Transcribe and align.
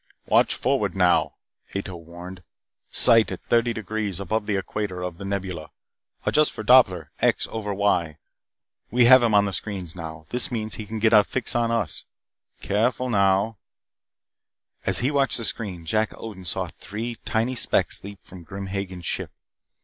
"Watch 0.25 0.55
forward 0.55 0.95
now!" 0.95 1.35
Ato 1.75 1.95
warned. 1.95 2.41
"Sight 2.89 3.31
at 3.31 3.45
thirty 3.49 3.71
degrees 3.71 4.19
above 4.19 4.47
the 4.47 4.55
equator 4.57 5.03
of 5.03 5.19
The 5.19 5.25
Nebula. 5.25 5.69
Adjust 6.25 6.53
for 6.53 6.63
Doppler 6.63 7.11
X 7.19 7.47
over 7.51 7.71
Y. 7.71 8.17
We 8.89 9.05
have 9.05 9.21
him 9.21 9.35
on 9.35 9.45
the 9.45 9.53
screens 9.53 9.95
now. 9.95 10.25
This 10.31 10.51
means 10.51 10.73
that 10.73 10.77
he 10.81 10.87
can 10.87 10.97
get 10.97 11.13
a 11.13 11.23
fix 11.23 11.55
on 11.55 11.69
us. 11.69 12.05
Careful 12.61 13.11
now" 13.11 13.59
As 14.87 15.01
he 15.05 15.11
watched 15.11 15.37
the 15.37 15.45
screen, 15.45 15.85
Jack 15.85 16.13
Odin 16.17 16.45
saw 16.45 16.67
three 16.79 17.17
tiny 17.23 17.53
sparks 17.53 18.03
leap 18.03 18.17
from 18.23 18.41
Grim 18.41 18.65
Hagen's 18.65 19.05
ship. 19.05 19.29